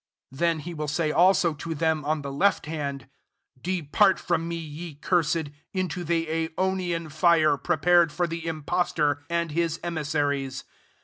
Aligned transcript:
41" 0.31 0.39
Then 0.39 0.59
he 0.63 0.73
will 0.73 0.87
say 0.87 1.11
also 1.11 1.53
to 1.53 1.75
them 1.75 2.03
on 2.05 2.23
the 2.23 2.31
left 2.31 2.65
hand, 2.65 3.07
«De 3.61 3.83
part 3.83 4.17
fix)m 4.17 4.45
me, 4.47 4.55
ye 4.55 4.95
cursed, 4.95 5.51
into 5.73 6.03
the 6.03 6.25
aionian 6.25 7.11
fire, 7.11 7.55
prepared 7.55 8.11
for 8.11 8.25
the 8.25 8.47
impostor 8.47 9.23
and 9.29 9.51
his 9.51 9.77
emissa* 9.83 10.27
ries. 10.27 10.63